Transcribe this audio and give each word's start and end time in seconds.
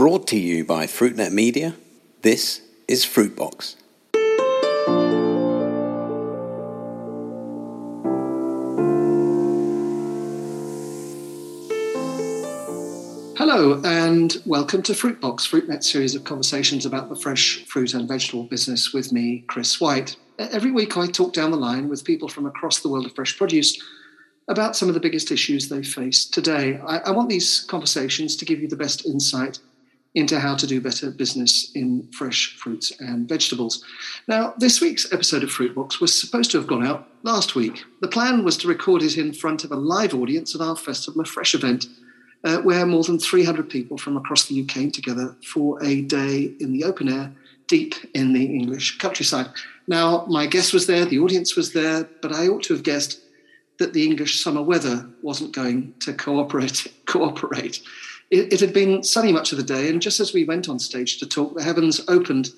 Brought 0.00 0.26
to 0.28 0.38
you 0.38 0.64
by 0.64 0.86
Fruitnet 0.86 1.30
Media, 1.30 1.74
this 2.22 2.62
is 2.88 3.04
Fruitbox. 3.04 3.76
Hello 13.36 13.82
and 13.84 14.40
welcome 14.46 14.80
to 14.84 14.94
Fruitbox, 14.94 15.46
Fruitnet 15.46 15.84
series 15.84 16.14
of 16.14 16.24
conversations 16.24 16.86
about 16.86 17.10
the 17.10 17.16
fresh 17.16 17.66
fruit 17.66 17.92
and 17.92 18.08
vegetable 18.08 18.44
business 18.44 18.94
with 18.94 19.12
me, 19.12 19.44
Chris 19.48 19.82
White. 19.82 20.16
Every 20.38 20.70
week 20.70 20.96
I 20.96 21.08
talk 21.08 21.34
down 21.34 21.50
the 21.50 21.58
line 21.58 21.90
with 21.90 22.06
people 22.06 22.28
from 22.30 22.46
across 22.46 22.80
the 22.80 22.88
world 22.88 23.04
of 23.04 23.14
fresh 23.14 23.36
produce 23.36 23.78
about 24.48 24.76
some 24.76 24.88
of 24.88 24.94
the 24.94 25.00
biggest 25.00 25.30
issues 25.30 25.68
they 25.68 25.82
face 25.82 26.24
today. 26.24 26.80
I, 26.86 27.00
I 27.00 27.10
want 27.10 27.28
these 27.28 27.60
conversations 27.60 28.34
to 28.36 28.46
give 28.46 28.62
you 28.62 28.66
the 28.66 28.76
best 28.76 29.04
insight 29.04 29.58
into 30.14 30.40
how 30.40 30.56
to 30.56 30.66
do 30.66 30.80
better 30.80 31.10
business 31.10 31.70
in 31.74 32.08
fresh 32.12 32.56
fruits 32.56 32.92
and 33.00 33.28
vegetables. 33.28 33.84
Now, 34.26 34.54
this 34.58 34.80
week's 34.80 35.12
episode 35.12 35.44
of 35.44 35.50
Fruitbox 35.50 36.00
was 36.00 36.18
supposed 36.18 36.50
to 36.50 36.58
have 36.58 36.66
gone 36.66 36.84
out 36.84 37.08
last 37.22 37.54
week. 37.54 37.84
The 38.00 38.08
plan 38.08 38.44
was 38.44 38.56
to 38.58 38.68
record 38.68 39.02
it 39.02 39.16
in 39.16 39.32
front 39.32 39.62
of 39.62 39.70
a 39.70 39.76
live 39.76 40.14
audience 40.14 40.54
at 40.54 40.60
our 40.60 40.74
Festival 40.76 41.20
of 41.20 41.28
Fresh 41.28 41.54
event, 41.54 41.86
uh, 42.42 42.58
where 42.58 42.86
more 42.86 43.04
than 43.04 43.18
300 43.18 43.68
people 43.68 43.98
from 43.98 44.16
across 44.16 44.46
the 44.46 44.60
UK 44.60 44.68
came 44.68 44.90
together 44.90 45.36
for 45.44 45.82
a 45.82 46.02
day 46.02 46.54
in 46.58 46.72
the 46.72 46.82
open 46.82 47.08
air, 47.08 47.32
deep 47.68 47.94
in 48.14 48.32
the 48.32 48.44
English 48.44 48.98
countryside. 48.98 49.46
Now, 49.86 50.24
my 50.26 50.46
guest 50.46 50.72
was 50.72 50.86
there, 50.86 51.04
the 51.04 51.20
audience 51.20 51.54
was 51.54 51.72
there, 51.72 52.08
but 52.20 52.32
I 52.32 52.48
ought 52.48 52.64
to 52.64 52.74
have 52.74 52.82
guessed 52.82 53.20
that 53.78 53.92
the 53.92 54.04
English 54.04 54.42
summer 54.42 54.62
weather 54.62 55.08
wasn't 55.22 55.52
going 55.52 55.94
to 56.00 56.12
cooperate. 56.12 56.86
cooperate. 57.06 57.80
It, 58.30 58.52
it, 58.52 58.60
had 58.60 58.72
been 58.72 59.02
sunny 59.02 59.32
much 59.32 59.50
of 59.52 59.58
the 59.58 59.64
day, 59.64 59.88
and 59.88 60.00
just 60.00 60.20
as 60.20 60.32
we 60.32 60.44
went 60.44 60.68
on 60.68 60.78
stage 60.78 61.18
to 61.18 61.26
talk, 61.26 61.56
the 61.56 61.64
heavens 61.64 62.00
opened 62.06 62.50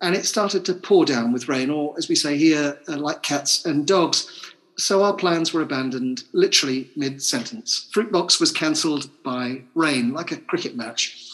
and 0.00 0.14
it 0.14 0.24
started 0.24 0.64
to 0.64 0.74
pour 0.74 1.04
down 1.04 1.32
with 1.32 1.48
rain, 1.48 1.70
or 1.70 1.94
as 1.98 2.08
we 2.08 2.14
say 2.14 2.36
here, 2.36 2.78
uh, 2.88 2.96
like 2.96 3.22
cats 3.22 3.64
and 3.64 3.86
dogs. 3.86 4.52
So 4.76 5.02
our 5.02 5.14
plans 5.14 5.52
were 5.52 5.62
abandoned 5.62 6.22
literally 6.32 6.90
mid 6.94 7.20
sentence. 7.20 7.90
Fruitbox 7.92 8.38
was 8.38 8.52
cancelled 8.52 9.10
by 9.24 9.62
rain, 9.74 10.12
like 10.12 10.30
a 10.30 10.36
cricket 10.36 10.76
match. 10.76 11.24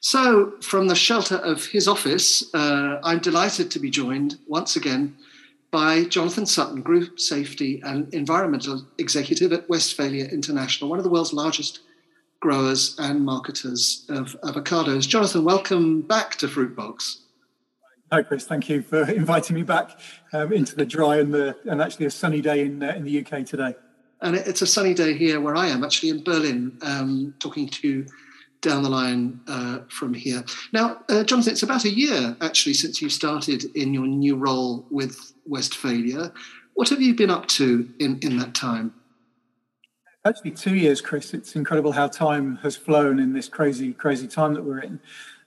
So, 0.00 0.52
from 0.60 0.86
the 0.86 0.94
shelter 0.94 1.36
of 1.36 1.66
his 1.66 1.88
office, 1.88 2.52
uh, 2.54 3.00
I'm 3.02 3.18
delighted 3.18 3.70
to 3.72 3.80
be 3.80 3.90
joined 3.90 4.38
once 4.46 4.76
again 4.76 5.16
by 5.70 6.04
Jonathan 6.04 6.46
Sutton, 6.46 6.82
Group 6.82 7.18
Safety 7.20 7.80
and 7.84 8.12
Environmental 8.14 8.86
Executive 8.98 9.52
at 9.52 9.68
Westfalia 9.68 10.30
International, 10.32 10.88
one 10.88 10.98
of 10.98 11.04
the 11.04 11.10
world's 11.10 11.32
largest 11.32 11.80
growers 12.40 12.96
and 12.98 13.24
marketers 13.24 14.06
of 14.08 14.36
avocados. 14.42 15.08
Jonathan, 15.08 15.44
welcome 15.44 16.02
back 16.02 16.36
to 16.36 16.46
Fruitbox. 16.46 17.18
Hi, 18.12 18.22
Chris. 18.22 18.46
Thank 18.46 18.68
you 18.68 18.82
for 18.82 19.02
inviting 19.10 19.56
me 19.56 19.62
back 19.62 20.00
um, 20.32 20.52
into 20.52 20.76
the 20.76 20.86
dry 20.86 21.18
and 21.18 21.32
the 21.32 21.56
and 21.64 21.82
actually 21.82 22.06
a 22.06 22.10
sunny 22.10 22.40
day 22.40 22.62
in 22.62 22.82
uh, 22.82 22.92
in 22.96 23.04
the 23.04 23.20
UK 23.20 23.44
today. 23.44 23.74
And 24.20 24.34
it's 24.34 24.62
a 24.62 24.66
sunny 24.66 24.94
day 24.94 25.14
here 25.14 25.40
where 25.40 25.54
I 25.54 25.68
am, 25.68 25.84
actually 25.84 26.08
in 26.08 26.24
Berlin, 26.24 26.76
um, 26.82 27.34
talking 27.38 27.68
to 27.68 28.04
down 28.60 28.82
the 28.82 28.88
line 28.88 29.40
uh, 29.46 29.80
from 29.88 30.12
here. 30.12 30.42
Now, 30.72 31.02
uh, 31.08 31.22
Jonathan, 31.22 31.52
it's 31.52 31.62
about 31.62 31.84
a 31.84 31.90
year 31.90 32.36
actually 32.40 32.74
since 32.74 33.00
you 33.00 33.08
started 33.08 33.64
in 33.76 33.94
your 33.94 34.06
new 34.06 34.34
role 34.34 34.84
with 34.90 35.32
Westfalia. 35.48 36.32
What 36.74 36.88
have 36.88 37.00
you 37.00 37.14
been 37.14 37.30
up 37.30 37.46
to 37.48 37.88
in, 38.00 38.18
in 38.22 38.38
that 38.38 38.54
time? 38.54 38.94
Actually, 40.28 40.50
two 40.50 40.74
years, 40.74 41.00
Chris. 41.00 41.32
It's 41.32 41.56
incredible 41.56 41.92
how 41.92 42.06
time 42.06 42.56
has 42.56 42.76
flown 42.76 43.18
in 43.18 43.32
this 43.32 43.48
crazy, 43.48 43.94
crazy 43.94 44.28
time 44.28 44.52
that 44.52 44.62
we're 44.62 44.80
in. 44.80 45.00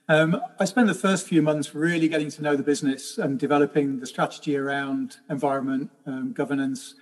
Um, 0.08 0.40
I 0.58 0.64
spent 0.64 0.88
the 0.88 0.94
first 0.94 1.28
few 1.28 1.40
months 1.40 1.72
really 1.72 2.08
getting 2.08 2.32
to 2.32 2.42
know 2.42 2.56
the 2.56 2.64
business 2.64 3.16
and 3.16 3.38
developing 3.38 4.00
the 4.00 4.06
strategy 4.06 4.56
around 4.56 5.18
environment, 5.30 5.92
um, 6.04 6.32
governance, 6.32 6.96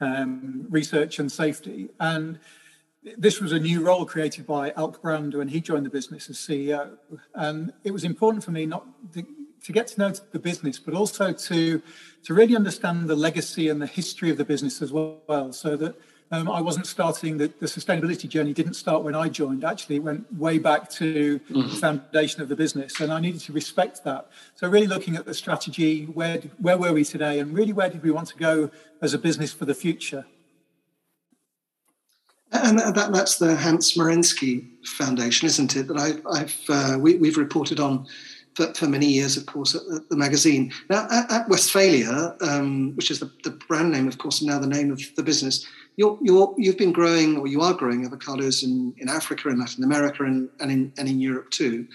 um, 0.00 0.66
research, 0.70 1.20
and 1.20 1.30
safety. 1.30 1.90
And 2.00 2.40
this 3.16 3.40
was 3.40 3.52
a 3.52 3.60
new 3.60 3.80
role 3.80 4.06
created 4.06 4.44
by 4.44 4.72
Alk 4.72 5.00
Brand 5.00 5.34
when 5.34 5.46
he 5.46 5.60
joined 5.60 5.86
the 5.86 5.90
business 5.90 6.28
as 6.28 6.36
CEO. 6.36 6.96
And 7.36 7.72
it 7.84 7.92
was 7.92 8.02
important 8.02 8.42
for 8.42 8.50
me 8.50 8.66
not 8.66 8.84
to, 9.12 9.24
to, 9.66 9.72
get 9.72 9.86
to 9.86 10.00
know 10.00 10.10
the 10.32 10.40
business, 10.40 10.80
but 10.80 10.94
also 10.94 11.32
to, 11.32 11.80
to 12.24 12.34
really 12.34 12.56
understand 12.56 13.08
the 13.08 13.14
legacy 13.14 13.68
and 13.68 13.80
the 13.80 13.86
history 13.86 14.30
of 14.30 14.36
the 14.36 14.44
business 14.44 14.82
as 14.82 14.90
well, 14.90 15.52
so 15.52 15.76
that 15.76 15.94
um, 16.32 16.48
I 16.48 16.60
wasn't 16.60 16.86
starting 16.86 17.38
the, 17.38 17.48
the, 17.58 17.66
sustainability 17.66 18.28
journey 18.28 18.52
didn't 18.52 18.74
start 18.74 19.02
when 19.02 19.16
I 19.16 19.28
joined. 19.28 19.64
Actually, 19.64 19.96
it 19.96 20.04
went 20.04 20.32
way 20.32 20.58
back 20.58 20.88
to 20.90 21.40
mm-hmm. 21.40 21.62
the 21.62 21.76
foundation 21.76 22.40
of 22.40 22.48
the 22.48 22.54
business, 22.54 23.00
and 23.00 23.12
I 23.12 23.18
needed 23.18 23.40
to 23.42 23.52
respect 23.52 24.04
that. 24.04 24.28
So, 24.54 24.68
really 24.68 24.86
looking 24.86 25.16
at 25.16 25.24
the 25.24 25.34
strategy, 25.34 26.04
where 26.04 26.38
where 26.58 26.78
were 26.78 26.92
we 26.92 27.04
today, 27.04 27.40
and 27.40 27.52
really 27.52 27.72
where 27.72 27.90
did 27.90 28.02
we 28.04 28.12
want 28.12 28.28
to 28.28 28.36
go 28.36 28.70
as 29.02 29.12
a 29.12 29.18
business 29.18 29.52
for 29.52 29.64
the 29.64 29.74
future? 29.74 30.24
And 32.52 32.78
that, 32.78 33.12
that's 33.12 33.38
the 33.38 33.54
Hans 33.54 33.94
Merensky 33.94 34.66
Foundation, 34.84 35.46
isn't 35.46 35.76
it? 35.76 35.86
That 35.86 35.96
I, 35.96 36.38
have 36.38 36.56
uh, 36.68 36.98
we, 36.98 37.14
have 37.28 37.36
reported 37.36 37.78
on 37.78 38.06
for, 38.54 38.74
for, 38.74 38.88
many 38.88 39.06
years, 39.06 39.36
of 39.36 39.46
course, 39.46 39.76
at, 39.76 39.82
at 39.94 40.08
the 40.08 40.16
magazine. 40.16 40.72
Now, 40.88 41.06
at, 41.10 41.30
at 41.30 41.48
Westfalia, 41.48 42.36
um, 42.42 42.96
which 42.96 43.10
is 43.10 43.20
the, 43.20 43.30
the, 43.44 43.50
brand 43.50 43.92
name, 43.92 44.08
of 44.08 44.18
course, 44.18 44.40
and 44.40 44.50
now 44.50 44.58
the 44.58 44.66
name 44.66 44.90
of 44.90 45.00
the 45.14 45.22
business, 45.22 45.64
you're, 45.96 46.18
you're, 46.22 46.54
you've 46.56 46.78
been 46.78 46.92
growing, 46.92 47.36
or 47.36 47.46
you 47.46 47.60
are 47.60 47.74
growing 47.74 48.08
avocados 48.08 48.62
in, 48.62 48.94
in 48.98 49.08
Africa, 49.08 49.48
in 49.48 49.58
Latin 49.58 49.84
America, 49.84 50.24
and, 50.24 50.48
and, 50.60 50.70
in, 50.70 50.92
and 50.98 51.08
in 51.08 51.20
Europe 51.20 51.50
too. 51.50 51.86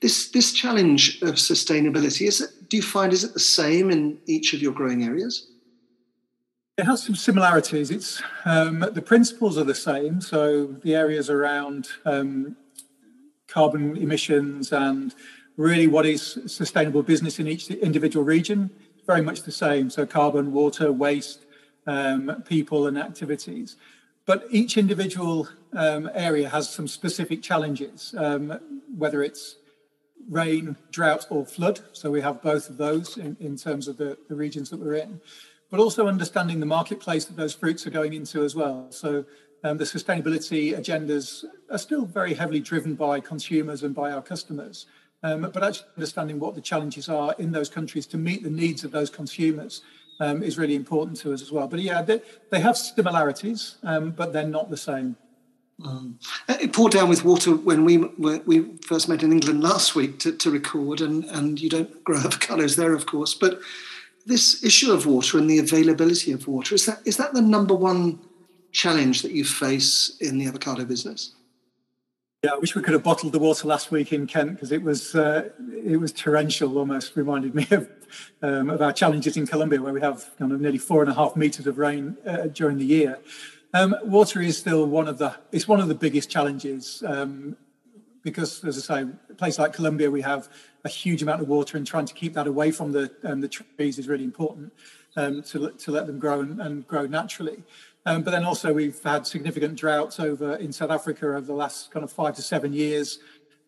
This, 0.00 0.30
this 0.30 0.52
challenge 0.52 1.20
of 1.22 1.34
sustainability, 1.34 2.26
is 2.26 2.40
it, 2.40 2.68
do 2.68 2.76
you 2.76 2.82
find, 2.82 3.12
is 3.12 3.24
it 3.24 3.32
the 3.32 3.40
same 3.40 3.90
in 3.90 4.18
each 4.26 4.54
of 4.54 4.60
your 4.60 4.72
growing 4.72 5.04
areas? 5.04 5.50
It 6.76 6.84
has 6.86 7.04
some 7.04 7.14
similarities. 7.14 7.90
It's 7.90 8.20
um, 8.44 8.80
the 8.80 9.02
principles 9.02 9.56
are 9.56 9.64
the 9.64 9.76
same. 9.76 10.20
So 10.20 10.66
the 10.82 10.96
areas 10.96 11.30
around 11.30 11.88
um, 12.04 12.56
carbon 13.46 13.96
emissions 13.96 14.72
and 14.72 15.14
really 15.56 15.86
what 15.86 16.04
is 16.04 16.38
sustainable 16.46 17.04
business 17.04 17.38
in 17.38 17.46
each 17.46 17.70
individual 17.70 18.24
region 18.24 18.70
very 19.06 19.22
much 19.22 19.42
the 19.42 19.52
same. 19.52 19.90
So 19.90 20.06
carbon, 20.06 20.52
water, 20.52 20.90
waste, 20.90 21.43
um, 21.86 22.42
people, 22.46 22.86
and 22.86 22.98
activities. 22.98 23.76
But 24.26 24.44
each 24.50 24.76
individual 24.78 25.48
um, 25.74 26.10
area 26.14 26.48
has 26.48 26.68
some 26.68 26.88
specific 26.88 27.42
challenges, 27.42 28.14
um, 28.16 28.58
whether 28.96 29.22
it's 29.22 29.56
rain, 30.30 30.76
drought, 30.90 31.26
or 31.28 31.44
flood. 31.44 31.80
So 31.92 32.10
we 32.10 32.22
have 32.22 32.40
both 32.40 32.70
of 32.70 32.78
those 32.78 33.18
in, 33.18 33.36
in 33.40 33.56
terms 33.56 33.88
of 33.88 33.98
the, 33.98 34.16
the 34.28 34.34
regions 34.34 34.70
that 34.70 34.80
we're 34.80 34.94
in 34.94 35.20
but 35.74 35.80
also 35.80 36.06
understanding 36.06 36.60
the 36.60 36.66
marketplace 36.66 37.24
that 37.24 37.36
those 37.36 37.52
fruits 37.52 37.84
are 37.84 37.90
going 37.90 38.12
into 38.12 38.44
as 38.44 38.54
well. 38.54 38.86
So 38.90 39.24
um, 39.64 39.76
the 39.76 39.82
sustainability 39.82 40.72
agendas 40.78 41.44
are 41.68 41.78
still 41.78 42.04
very 42.04 42.34
heavily 42.34 42.60
driven 42.60 42.94
by 42.94 43.18
consumers 43.18 43.82
and 43.82 43.92
by 43.92 44.12
our 44.12 44.22
customers. 44.22 44.86
Um, 45.24 45.50
but 45.52 45.64
actually 45.64 45.88
understanding 45.96 46.38
what 46.38 46.54
the 46.54 46.60
challenges 46.60 47.08
are 47.08 47.34
in 47.40 47.50
those 47.50 47.68
countries 47.68 48.06
to 48.06 48.16
meet 48.16 48.44
the 48.44 48.50
needs 48.50 48.84
of 48.84 48.92
those 48.92 49.10
consumers 49.10 49.82
um, 50.24 50.42
is 50.42 50.58
really 50.58 50.74
important 50.74 51.18
to 51.18 51.32
us 51.32 51.42
as 51.42 51.52
well. 51.52 51.68
But 51.68 51.80
yeah, 51.80 52.02
they, 52.02 52.20
they 52.50 52.60
have 52.60 52.76
similarities, 52.76 53.76
um, 53.82 54.10
but 54.10 54.32
they're 54.32 54.46
not 54.46 54.70
the 54.70 54.76
same. 54.76 55.16
Um, 55.84 56.18
it 56.48 56.72
poured 56.72 56.92
down 56.92 57.08
with 57.08 57.24
water 57.24 57.56
when 57.56 57.84
we 57.84 57.98
we 57.98 58.76
first 58.86 59.08
met 59.08 59.24
in 59.24 59.32
England 59.32 59.60
last 59.60 59.96
week 59.96 60.20
to, 60.20 60.30
to 60.32 60.50
record, 60.50 61.00
and, 61.00 61.24
and 61.24 61.60
you 61.60 61.68
don't 61.68 62.04
grow 62.04 62.18
avocados 62.28 62.76
there, 62.76 62.94
of 62.94 63.06
course. 63.06 63.34
But 63.34 63.60
this 64.24 64.62
issue 64.62 64.92
of 64.92 65.04
water 65.04 65.36
and 65.36 65.50
the 65.50 65.58
availability 65.58 66.32
of 66.32 66.46
water 66.46 66.74
is 66.74 66.86
that 66.86 67.00
is 67.04 67.16
that 67.16 67.34
the 67.34 67.42
number 67.42 67.74
one 67.74 68.20
challenge 68.70 69.22
that 69.22 69.32
you 69.32 69.44
face 69.44 70.16
in 70.20 70.38
the 70.38 70.46
avocado 70.46 70.84
business? 70.84 71.32
Yeah, 72.44 72.50
I 72.52 72.58
wish 72.58 72.74
we 72.74 72.82
could 72.82 72.92
have 72.92 73.02
bottled 73.02 73.32
the 73.32 73.38
water 73.38 73.66
last 73.66 73.90
week 73.90 74.12
in 74.12 74.26
Kent 74.26 74.52
because 74.52 74.70
it 74.70 74.82
was 74.82 75.14
uh, 75.14 75.48
it 75.82 75.96
was 75.96 76.12
torrential. 76.12 76.76
Almost 76.76 77.16
reminded 77.16 77.54
me 77.54 77.66
of 77.70 77.88
um, 78.42 78.68
of 78.68 78.82
our 78.82 78.92
challenges 78.92 79.38
in 79.38 79.46
Colombia, 79.46 79.80
where 79.80 79.94
we 79.94 80.02
have 80.02 80.28
nearly 80.38 80.76
four 80.76 81.00
and 81.00 81.10
a 81.10 81.14
half 81.14 81.36
meters 81.36 81.66
of 81.66 81.78
rain 81.78 82.18
uh, 82.26 82.48
during 82.48 82.76
the 82.76 82.84
year. 82.84 83.18
Um, 83.72 83.96
water 84.02 84.42
is 84.42 84.58
still 84.58 84.84
one 84.84 85.08
of 85.08 85.16
the 85.16 85.34
it's 85.52 85.66
one 85.66 85.80
of 85.80 85.88
the 85.88 85.94
biggest 85.94 86.28
challenges 86.28 87.02
um, 87.06 87.56
because, 88.22 88.62
as 88.62 88.76
I 88.90 89.04
say, 89.04 89.10
a 89.30 89.34
place 89.34 89.58
like 89.58 89.72
Colombia, 89.72 90.10
we 90.10 90.20
have 90.20 90.50
a 90.84 90.90
huge 90.90 91.22
amount 91.22 91.40
of 91.40 91.48
water, 91.48 91.78
and 91.78 91.86
trying 91.86 92.04
to 92.04 92.12
keep 92.12 92.34
that 92.34 92.46
away 92.46 92.72
from 92.72 92.92
the 92.92 93.10
um, 93.24 93.40
the 93.40 93.48
trees 93.48 93.98
is 93.98 94.06
really 94.06 94.24
important 94.24 94.70
um, 95.16 95.42
to 95.44 95.70
to 95.70 95.90
let 95.90 96.06
them 96.06 96.18
grow 96.18 96.40
and, 96.40 96.60
and 96.60 96.86
grow 96.86 97.06
naturally. 97.06 97.64
Um, 98.06 98.22
but 98.22 98.32
then 98.32 98.44
also 98.44 98.72
we've 98.72 99.02
had 99.02 99.26
significant 99.26 99.76
droughts 99.76 100.20
over 100.20 100.56
in 100.56 100.72
South 100.72 100.90
Africa 100.90 101.26
over 101.28 101.40
the 101.40 101.54
last 101.54 101.90
kind 101.90 102.04
of 102.04 102.12
five 102.12 102.36
to 102.36 102.42
seven 102.42 102.72
years. 102.72 103.18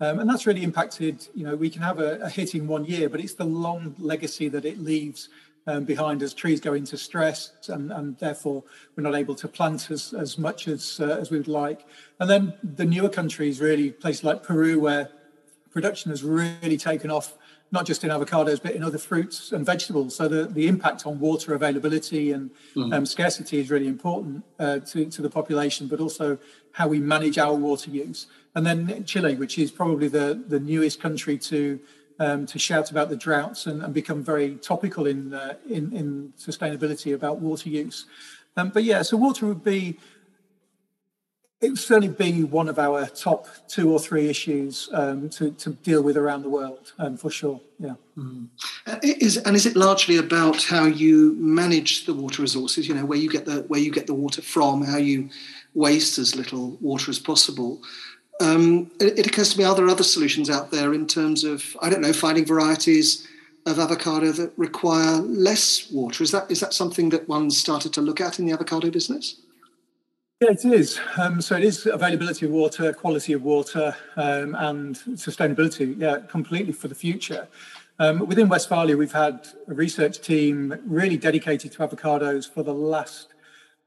Um, 0.00 0.18
and 0.18 0.28
that's 0.28 0.46
really 0.46 0.62
impacted, 0.62 1.26
you 1.34 1.44
know, 1.44 1.56
we 1.56 1.70
can 1.70 1.80
have 1.80 2.00
a, 2.00 2.18
a, 2.20 2.28
hit 2.28 2.54
in 2.54 2.66
one 2.66 2.84
year, 2.84 3.08
but 3.08 3.18
it's 3.18 3.32
the 3.32 3.46
long 3.46 3.94
legacy 3.98 4.48
that 4.50 4.66
it 4.66 4.78
leaves 4.78 5.30
um, 5.66 5.84
behind 5.84 6.22
as 6.22 6.34
trees 6.34 6.60
go 6.60 6.74
into 6.74 6.98
stress 6.98 7.52
and, 7.68 7.90
and, 7.90 8.16
therefore 8.18 8.62
we're 8.94 9.02
not 9.02 9.14
able 9.14 9.34
to 9.34 9.48
plant 9.48 9.90
as, 9.90 10.12
as 10.12 10.38
much 10.38 10.68
as, 10.68 11.00
uh, 11.00 11.16
as 11.18 11.30
we 11.30 11.38
would 11.38 11.48
like. 11.48 11.86
And 12.20 12.28
then 12.28 12.54
the 12.62 12.84
newer 12.84 13.08
countries, 13.08 13.58
really 13.58 13.90
places 13.90 14.22
like 14.22 14.42
Peru, 14.42 14.78
where 14.78 15.08
production 15.72 16.10
has 16.10 16.22
really 16.22 16.76
taken 16.76 17.10
off, 17.10 17.34
not 17.72 17.84
just 17.84 18.04
in 18.04 18.10
avocados, 18.10 18.62
but 18.62 18.72
in 18.72 18.82
other 18.82 18.98
fruits 18.98 19.52
and 19.52 19.66
vegetables. 19.66 20.14
So 20.14 20.28
the, 20.28 20.44
the 20.44 20.68
impact 20.68 21.06
on 21.06 21.18
water 21.18 21.54
availability 21.54 22.32
and 22.32 22.50
mm. 22.74 22.94
um, 22.94 23.04
scarcity 23.04 23.58
is 23.58 23.70
really 23.70 23.88
important 23.88 24.44
uh, 24.58 24.78
to, 24.80 25.06
to 25.06 25.22
the 25.22 25.30
population, 25.30 25.88
but 25.88 26.00
also 26.00 26.38
how 26.72 26.86
we 26.88 27.00
manage 27.00 27.38
our 27.38 27.54
water 27.54 27.90
use. 27.90 28.26
And 28.54 28.64
then 28.64 29.04
Chile, 29.04 29.34
which 29.34 29.58
is 29.58 29.70
probably 29.70 30.08
the, 30.08 30.42
the 30.46 30.60
newest 30.60 31.00
country 31.00 31.38
to 31.38 31.80
um, 32.18 32.46
to 32.46 32.58
shout 32.58 32.90
about 32.90 33.10
the 33.10 33.16
droughts 33.16 33.66
and, 33.66 33.82
and 33.82 33.92
become 33.92 34.22
very 34.22 34.56
topical 34.56 35.06
in, 35.06 35.34
uh, 35.34 35.54
in, 35.68 35.92
in 35.92 36.32
sustainability 36.38 37.14
about 37.14 37.40
water 37.40 37.68
use. 37.68 38.06
Um, 38.56 38.70
but 38.70 38.84
yeah, 38.84 39.02
so 39.02 39.16
water 39.16 39.46
would 39.46 39.62
be 39.62 39.98
it 41.66 41.70
would 41.70 41.78
certainly 41.78 42.14
be 42.14 42.44
one 42.44 42.68
of 42.68 42.78
our 42.78 43.06
top 43.06 43.48
two 43.66 43.92
or 43.92 43.98
three 43.98 44.28
issues 44.28 44.88
um, 44.92 45.28
to, 45.30 45.50
to 45.52 45.70
deal 45.70 46.00
with 46.00 46.16
around 46.16 46.42
the 46.42 46.48
world, 46.48 46.92
um, 47.00 47.16
for 47.16 47.28
sure. 47.28 47.60
Yeah. 47.80 47.94
Mm. 48.16 48.46
Uh, 48.86 48.98
is, 49.02 49.36
and 49.38 49.56
is 49.56 49.66
it 49.66 49.74
largely 49.74 50.16
about 50.16 50.62
how 50.62 50.84
you 50.84 51.34
manage 51.38 52.06
the 52.06 52.14
water 52.14 52.40
resources? 52.40 52.86
You 52.86 52.94
know, 52.94 53.04
where 53.04 53.18
you 53.18 53.28
get 53.28 53.46
the 53.46 53.62
where 53.62 53.80
you 53.80 53.90
get 53.90 54.06
the 54.06 54.14
water 54.14 54.42
from, 54.42 54.82
how 54.82 54.96
you 54.96 55.28
waste 55.74 56.18
as 56.18 56.36
little 56.36 56.78
water 56.80 57.10
as 57.10 57.18
possible. 57.18 57.82
Um, 58.40 58.92
it, 59.00 59.18
it, 59.18 59.26
occurs 59.26 59.52
to 59.52 59.58
me, 59.58 59.64
are 59.64 59.74
there 59.74 59.88
other 59.88 60.04
solutions 60.04 60.48
out 60.48 60.70
there 60.70 60.94
in 60.94 61.06
terms 61.06 61.42
of 61.42 61.76
I 61.82 61.90
don't 61.90 62.00
know, 62.00 62.12
finding 62.12 62.46
varieties 62.46 63.26
of 63.66 63.80
avocado 63.80 64.30
that 64.32 64.52
require 64.56 65.16
less 65.16 65.90
water? 65.90 66.22
Is 66.22 66.30
that 66.30 66.48
is 66.48 66.60
that 66.60 66.74
something 66.74 67.08
that 67.08 67.28
one 67.28 67.50
started 67.50 67.92
to 67.94 68.00
look 68.00 68.20
at 68.20 68.38
in 68.38 68.46
the 68.46 68.52
avocado 68.52 68.88
business? 68.88 69.36
Yeah, 70.42 70.50
it 70.50 70.66
is. 70.66 71.00
Um, 71.16 71.40
so 71.40 71.56
it 71.56 71.64
is 71.64 71.86
availability 71.86 72.44
of 72.44 72.52
water, 72.52 72.92
quality 72.92 73.32
of 73.32 73.42
water, 73.42 73.96
um, 74.16 74.54
and 74.56 74.94
sustainability. 75.14 75.98
Yeah, 75.98 76.18
completely 76.28 76.74
for 76.74 76.88
the 76.88 76.94
future. 76.94 77.48
Um, 77.98 78.18
within 78.26 78.46
Westfalia, 78.46 78.98
we've 78.98 79.10
had 79.10 79.48
a 79.66 79.72
research 79.72 80.20
team 80.20 80.78
really 80.84 81.16
dedicated 81.16 81.72
to 81.72 81.78
avocados 81.78 82.52
for 82.52 82.62
the 82.62 82.74
last, 82.74 83.28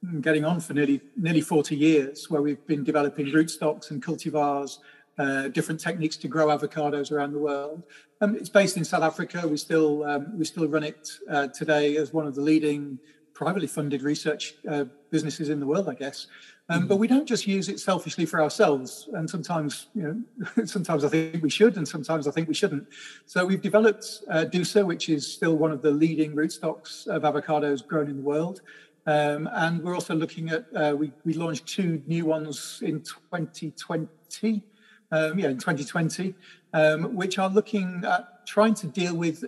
mm, 0.04 0.22
getting 0.22 0.44
on 0.44 0.60
for 0.60 0.74
nearly 0.74 1.02
nearly 1.16 1.42
40 1.42 1.76
years, 1.76 2.32
where 2.32 2.42
we've 2.42 2.66
been 2.66 2.84
developing 2.84 3.28
rootstocks 3.28 3.92
and 3.92 4.04
cultivars, 4.04 4.80
uh, 5.20 5.50
different 5.50 5.80
techniques 5.80 6.18
to 6.18 6.28
grow 6.28 6.48
avocados 6.48 7.12
around 7.12 7.34
the 7.34 7.40
world. 7.40 7.84
Um, 8.22 8.36
it's 8.36 8.50
based 8.50 8.76
in 8.76 8.84
South 8.84 9.04
Africa. 9.04 9.48
We 9.48 9.58
still 9.58 10.04
um, 10.04 10.36
we 10.36 10.46
still 10.46 10.68
run 10.68 10.84
it 10.84 11.12
uh, 11.30 11.50
today 11.50 11.98
as 11.98 12.12
one 12.12 12.26
of 12.26 12.34
the 12.34 12.42
leading 12.42 12.98
privately 13.40 13.68
funded 13.68 14.02
research 14.02 14.56
uh, 14.70 14.84
businesses 15.12 15.48
in 15.48 15.62
the 15.62 15.66
world, 15.66 15.88
I 15.88 15.94
guess. 15.94 16.28
Um, 16.68 16.88
but 16.88 16.98
we 16.98 17.08
don't 17.08 17.26
just 17.26 17.48
use 17.48 17.70
it 17.70 17.80
selfishly 17.80 18.26
for 18.26 18.42
ourselves. 18.42 19.08
And 19.14 19.30
sometimes, 19.30 19.88
you 19.96 20.04
know, 20.04 20.66
sometimes 20.66 21.06
I 21.06 21.08
think 21.08 21.42
we 21.42 21.50
should, 21.50 21.78
and 21.78 21.88
sometimes 21.88 22.28
I 22.28 22.32
think 22.32 22.50
we 22.50 22.54
shouldn't. 22.54 22.86
So 23.26 23.46
we've 23.46 23.62
developed 23.62 24.24
uh, 24.30 24.44
Dusa, 24.54 24.86
which 24.86 25.08
is 25.08 25.26
still 25.26 25.56
one 25.56 25.72
of 25.72 25.82
the 25.82 25.90
leading 25.90 26.36
rootstocks 26.36 27.08
of 27.08 27.22
avocados 27.22 27.88
grown 27.88 28.10
in 28.10 28.18
the 28.18 28.24
world. 28.34 28.60
Um, 29.08 29.50
and 29.54 29.82
we're 29.82 29.96
also 29.96 30.16
looking 30.16 30.50
at, 30.50 30.66
uh, 30.76 30.94
we, 30.98 31.14
we 31.24 31.34
launched 31.34 31.66
two 31.66 32.04
new 32.08 32.26
ones 32.26 32.82
in 32.84 33.00
2020, 33.00 34.64
um, 35.14 35.40
yeah, 35.40 35.48
in 35.48 35.58
2020, 35.58 36.36
um, 36.74 37.16
which 37.16 37.40
are 37.40 37.50
looking 37.50 38.04
at 38.06 38.46
trying 38.46 38.74
to 38.74 38.88
deal 38.88 39.16
with 39.16 39.46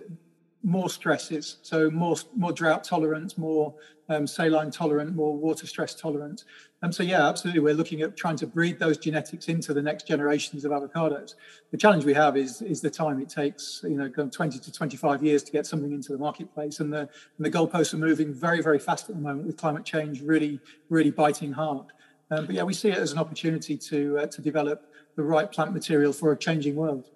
more 0.62 0.88
stresses, 0.88 1.58
so 1.62 1.90
more 1.90 2.16
more 2.36 2.52
drought 2.52 2.84
tolerant, 2.84 3.36
more 3.36 3.74
um, 4.08 4.26
saline 4.26 4.70
tolerant, 4.70 5.14
more 5.14 5.36
water 5.36 5.66
stress 5.66 5.94
tolerant. 5.94 6.44
Um, 6.82 6.92
so 6.92 7.02
yeah, 7.02 7.28
absolutely, 7.28 7.60
we're 7.60 7.74
looking 7.74 8.02
at 8.02 8.16
trying 8.16 8.36
to 8.36 8.46
breed 8.46 8.78
those 8.78 8.98
genetics 8.98 9.48
into 9.48 9.72
the 9.72 9.82
next 9.82 10.06
generations 10.06 10.64
of 10.64 10.72
avocados. 10.72 11.34
The 11.70 11.78
challenge 11.78 12.04
we 12.04 12.14
have 12.14 12.36
is 12.36 12.62
is 12.62 12.80
the 12.80 12.90
time 12.90 13.20
it 13.20 13.28
takes, 13.28 13.80
you 13.84 13.96
know, 13.96 14.08
20 14.08 14.58
to 14.58 14.72
25 14.72 15.22
years 15.22 15.42
to 15.44 15.52
get 15.52 15.66
something 15.66 15.92
into 15.92 16.12
the 16.12 16.18
marketplace, 16.18 16.80
and 16.80 16.92
the 16.92 17.00
and 17.00 17.46
the 17.46 17.50
goalposts 17.50 17.94
are 17.94 17.98
moving 17.98 18.32
very 18.32 18.62
very 18.62 18.78
fast 18.78 19.08
at 19.08 19.16
the 19.16 19.22
moment 19.22 19.46
with 19.46 19.56
climate 19.56 19.84
change 19.84 20.22
really 20.22 20.60
really 20.88 21.10
biting 21.10 21.52
hard. 21.52 21.86
Um, 22.30 22.46
but 22.46 22.54
yeah, 22.54 22.62
we 22.62 22.74
see 22.74 22.88
it 22.88 22.98
as 22.98 23.12
an 23.12 23.18
opportunity 23.18 23.76
to 23.76 24.18
uh, 24.18 24.26
to 24.26 24.40
develop 24.40 24.90
the 25.16 25.22
right 25.22 25.50
plant 25.50 25.72
material 25.72 26.12
for 26.12 26.32
a 26.32 26.36
changing 26.36 26.76
world. 26.76 27.10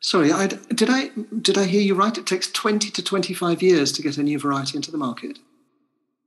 Sorry, 0.00 0.32
I, 0.32 0.46
did 0.46 0.90
I 0.90 1.10
did 1.40 1.56
I 1.56 1.64
hear 1.64 1.80
you 1.80 1.94
right? 1.94 2.16
It 2.16 2.26
takes 2.26 2.50
twenty 2.50 2.90
to 2.90 3.02
twenty 3.02 3.34
five 3.34 3.62
years 3.62 3.92
to 3.92 4.02
get 4.02 4.18
a 4.18 4.22
new 4.22 4.38
variety 4.38 4.76
into 4.76 4.90
the 4.90 4.98
market. 4.98 5.38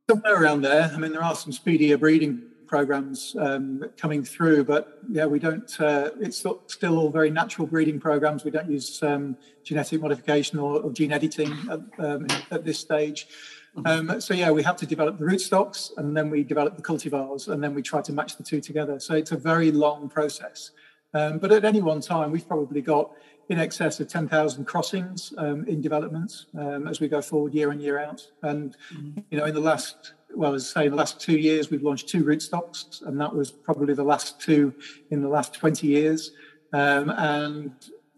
Somewhere 0.09 0.41
around 0.41 0.61
there. 0.61 0.91
I 0.93 0.97
mean, 0.97 1.11
there 1.11 1.23
are 1.23 1.35
some 1.35 1.51
speedier 1.51 1.97
breeding 1.97 2.41
programs 2.65 3.35
um, 3.39 3.83
coming 3.97 4.23
through, 4.23 4.63
but 4.63 4.99
yeah, 5.09 5.25
we 5.25 5.39
don't. 5.39 5.79
Uh, 5.79 6.11
it's 6.19 6.45
still 6.67 6.97
all 6.97 7.09
very 7.09 7.29
natural 7.29 7.67
breeding 7.67 7.99
programs. 7.99 8.43
We 8.43 8.51
don't 8.51 8.69
use 8.69 9.01
um, 9.03 9.37
genetic 9.63 10.01
modification 10.01 10.59
or, 10.59 10.81
or 10.81 10.91
gene 10.91 11.11
editing 11.11 11.51
at, 11.69 11.79
um, 11.99 12.27
at 12.51 12.63
this 12.63 12.79
stage. 12.79 13.27
Mm-hmm. 13.75 14.09
Um, 14.09 14.21
so 14.21 14.33
yeah, 14.33 14.51
we 14.51 14.63
have 14.63 14.77
to 14.77 14.85
develop 14.85 15.17
the 15.17 15.25
rootstocks, 15.25 15.91
and 15.97 16.15
then 16.15 16.29
we 16.29 16.43
develop 16.43 16.75
the 16.75 16.83
cultivars, 16.83 17.47
and 17.47 17.63
then 17.63 17.73
we 17.73 17.81
try 17.81 18.01
to 18.01 18.13
match 18.13 18.37
the 18.37 18.43
two 18.43 18.59
together. 18.59 18.99
So 18.99 19.13
it's 19.13 19.31
a 19.31 19.37
very 19.37 19.71
long 19.71 20.09
process. 20.09 20.71
Um, 21.13 21.37
but 21.37 21.51
at 21.51 21.63
any 21.63 21.81
one 21.81 22.01
time, 22.01 22.31
we've 22.31 22.47
probably 22.47 22.81
got 22.81 23.11
in 23.49 23.59
excess 23.59 23.99
of 23.99 24.07
10,000 24.07 24.65
crossings 24.65 25.33
um, 25.37 25.65
in 25.65 25.81
developments 25.81 26.47
um, 26.57 26.87
as 26.87 26.99
we 26.99 27.07
go 27.07 27.21
forward 27.21 27.53
year 27.53 27.71
in, 27.71 27.79
year 27.79 27.99
out. 27.99 28.25
And, 28.43 28.75
mm-hmm. 28.93 29.21
you 29.29 29.37
know, 29.37 29.45
in 29.45 29.53
the 29.53 29.61
last, 29.61 30.13
well, 30.35 30.53
as 30.53 30.73
I 30.75 30.81
say, 30.81 30.85
in 30.85 30.91
the 30.91 30.97
last 30.97 31.21
two 31.21 31.37
years, 31.37 31.71
we've 31.71 31.83
launched 31.83 32.09
two 32.09 32.23
rootstocks, 32.23 33.01
and 33.05 33.19
that 33.21 33.33
was 33.33 33.51
probably 33.51 33.93
the 33.93 34.03
last 34.03 34.41
two 34.41 34.73
in 35.11 35.21
the 35.21 35.29
last 35.29 35.53
20 35.53 35.87
years. 35.87 36.31
Um, 36.73 37.09
and 37.11 37.71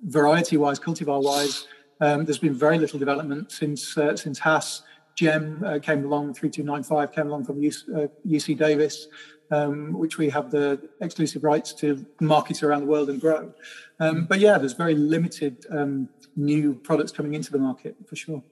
variety 0.03 0.57
wise, 0.57 0.79
cultivar 0.79 1.21
wise, 1.23 1.67
um, 2.01 2.25
there's 2.25 2.39
been 2.39 2.53
very 2.53 2.79
little 2.79 2.97
development 2.97 3.51
since 3.51 3.97
uh, 3.97 4.15
since 4.15 4.39
Hass. 4.39 4.83
Gem 5.15 5.61
uh, 5.65 5.79
came 5.79 6.05
along, 6.05 6.33
3295 6.33 7.13
came 7.13 7.27
along 7.27 7.43
from 7.43 7.59
UC, 7.59 8.05
uh, 8.05 8.07
UC 8.25 8.57
Davis 8.57 9.07
um, 9.51 9.93
which 9.93 10.17
we 10.17 10.29
have 10.29 10.51
the 10.51 10.79
exclusive 11.01 11.43
rights 11.43 11.73
to 11.73 12.05
market 12.19 12.63
around 12.63 12.81
the 12.81 12.87
world 12.87 13.09
and 13.09 13.19
grow. 13.19 13.53
Um, 13.99 14.25
but 14.25 14.39
yeah, 14.39 14.57
there's 14.57 14.73
very 14.73 14.95
limited 14.95 15.65
um, 15.69 16.09
new 16.35 16.73
products 16.73 17.11
coming 17.11 17.33
into 17.33 17.51
the 17.51 17.57
market 17.57 17.95
for 18.07 18.15
sure. 18.15 18.43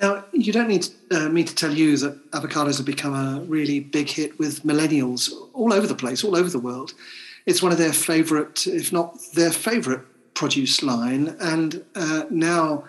Now, 0.00 0.24
you 0.32 0.52
don't 0.52 0.68
need 0.68 0.86
uh, 1.12 1.28
me 1.28 1.44
to 1.44 1.54
tell 1.54 1.72
you 1.72 1.96
that 1.98 2.30
avocados 2.32 2.78
have 2.78 2.86
become 2.86 3.14
a 3.14 3.40
really 3.42 3.78
big 3.80 4.08
hit 4.08 4.38
with 4.38 4.64
millennials 4.64 5.30
all 5.52 5.72
over 5.72 5.86
the 5.86 5.94
place, 5.94 6.24
all 6.24 6.36
over 6.36 6.50
the 6.50 6.58
world. 6.58 6.94
It's 7.46 7.62
one 7.62 7.72
of 7.72 7.78
their 7.78 7.92
favorite, 7.92 8.66
if 8.66 8.92
not 8.92 9.16
their 9.34 9.52
favorite, 9.52 10.00
produce 10.34 10.82
line. 10.82 11.36
And 11.40 11.84
uh, 11.94 12.24
now 12.28 12.84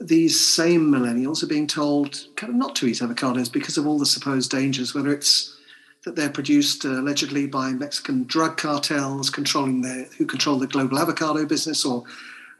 these 0.00 0.38
same 0.38 0.90
millennials 0.90 1.42
are 1.42 1.46
being 1.46 1.66
told 1.66 2.26
kind 2.36 2.50
of 2.50 2.56
not 2.56 2.74
to 2.76 2.86
eat 2.86 2.98
avocados 2.98 3.52
because 3.52 3.76
of 3.76 3.86
all 3.86 3.98
the 3.98 4.06
supposed 4.06 4.50
dangers, 4.50 4.94
whether 4.94 5.12
it's 5.12 5.56
that 6.04 6.16
they're 6.16 6.30
produced 6.30 6.84
uh, 6.84 7.00
allegedly 7.00 7.46
by 7.46 7.72
Mexican 7.72 8.24
drug 8.24 8.56
cartels 8.56 9.30
controlling 9.30 9.82
their 9.82 10.04
who 10.16 10.26
control 10.26 10.58
the 10.58 10.66
global 10.66 10.98
avocado 10.98 11.44
business 11.44 11.84
or 11.84 12.04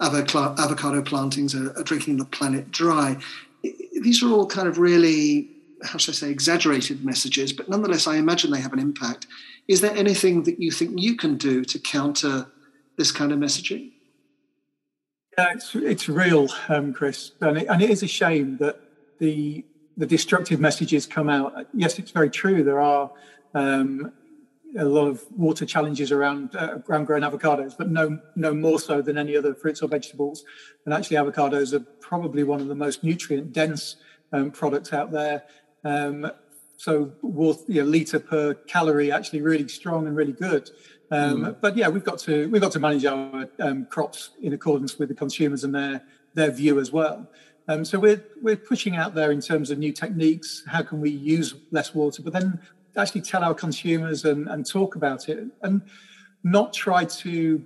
avocado 0.01 1.03
plantings 1.03 1.55
are, 1.55 1.71
are 1.79 1.83
drinking 1.83 2.17
the 2.17 2.25
planet 2.25 2.71
dry. 2.71 3.17
These 3.63 4.23
are 4.23 4.31
all 4.31 4.47
kind 4.47 4.69
of 4.69 4.79
really, 4.79 5.49
how 5.83 5.99
should 5.99 6.15
I 6.15 6.17
say, 6.17 6.31
exaggerated 6.31 7.05
messages, 7.05 7.53
but 7.53 7.69
nonetheless, 7.69 8.07
I 8.07 8.17
imagine 8.17 8.51
they 8.51 8.61
have 8.61 8.73
an 8.73 8.79
impact. 8.79 9.27
Is 9.67 9.81
there 9.81 9.97
anything 9.97 10.45
that 10.45 10.61
you 10.61 10.71
think 10.71 11.01
you 11.01 11.17
can 11.17 11.37
do 11.37 11.65
to 11.65 11.79
counter 11.79 12.47
this 12.97 13.11
kind 13.13 13.33
of 13.33 13.39
messaging? 13.39 13.93
Yeah, 15.37 15.53
it's, 15.53 15.75
it's 15.75 16.09
real, 16.09 16.49
um, 16.69 16.93
Chris, 16.93 17.33
and 17.41 17.59
it, 17.59 17.67
and 17.69 17.83
it 17.83 17.91
is 17.91 18.03
a 18.03 18.09
shame 18.09 18.57
that 18.59 18.81
the 19.19 19.65
the 19.99 20.07
destructive 20.07 20.61
messages 20.61 21.05
come 21.07 21.29
out. 21.29 21.67
Yes, 21.75 21.99
it's 21.99 22.13
very 22.13 22.31
true. 22.31 22.63
There 22.63 22.81
are 22.81 23.11
um, 23.53 24.13
a 24.79 24.85
lot 24.85 25.09
of 25.09 25.25
water 25.37 25.67
challenges 25.67 26.13
around 26.13 26.55
uh, 26.55 26.79
around 26.89 27.05
growing 27.07 27.25
avocados, 27.25 27.77
but 27.77 27.91
no 27.91 28.19
no 28.37 28.55
more 28.55 28.79
so 28.79 29.03
than 29.03 29.19
any 29.19 29.37
other 29.37 29.55
fruits 29.55 29.83
or 29.83 29.89
vegetables. 29.89 30.45
And 30.85 30.95
actually, 30.95 31.17
avocados 31.17 31.75
are 31.75 31.85
probably 32.01 32.45
one 32.45 32.61
of 32.61 32.69
the 32.69 32.77
most 32.77 33.03
nutrient 33.03 33.53
dense 33.53 33.97
um, 34.33 34.53
products 34.53 34.93
out 34.93 35.11
there. 35.11 35.43
Um, 35.85 36.31
so, 36.77 37.13
water, 37.23 37.61
you 37.67 37.83
know, 37.83 37.89
liter 37.89 38.21
per 38.21 38.55
calorie 38.55 39.11
actually 39.11 39.43
really 39.43 39.67
strong 39.67 40.07
and 40.07 40.17
really 40.17 40.33
good. 40.33 40.71
Um, 41.11 41.39
mm. 41.39 41.61
But 41.61 41.77
yeah, 41.77 41.89
we've 41.89 42.05
got 42.05 42.21
to 42.21 42.49
we've 42.51 42.63
got 42.63 42.73
to 42.73 42.81
manage 42.81 43.05
our 43.05 43.49
um, 43.59 43.87
crops 43.87 44.31
in 44.41 44.53
accordance 44.53 44.97
with 44.97 45.09
the 45.09 45.15
consumers 45.17 45.65
and 45.65 45.75
their 45.75 46.03
their 46.35 46.53
view 46.53 46.79
as 46.79 46.93
well. 46.93 47.29
Um, 47.69 47.85
so 47.85 47.99
we're 47.99 48.25
we're 48.41 48.57
pushing 48.57 48.97
out 48.97 49.15
there 49.15 49.31
in 49.31 49.41
terms 49.41 49.71
of 49.71 49.79
new 49.79 49.93
techniques. 49.93 50.63
How 50.67 50.83
can 50.83 51.01
we 51.01 51.11
use 51.11 51.55
less 51.71 51.95
water, 51.95 52.23
but 52.23 52.33
then 52.33 52.59
actually 52.97 53.21
tell 53.21 53.45
our 53.45 53.55
consumers 53.55 54.25
and, 54.25 54.49
and 54.49 54.67
talk 54.67 54.97
about 54.97 55.29
it, 55.29 55.47
and 55.63 55.83
not 56.43 56.73
try 56.73 57.05
to 57.05 57.63